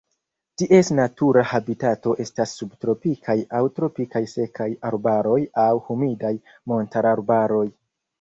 Ties 0.59 0.87
natura 0.99 1.41
habitato 1.49 2.13
estas 2.23 2.53
subtropikaj 2.61 3.35
aŭ 3.59 3.61
tropikaj 3.75 4.21
sekaj 4.31 4.67
arbaroj 4.91 5.37
aŭ 5.65 5.69
humidaj 5.91 6.33
montararbaroj. 6.73 7.63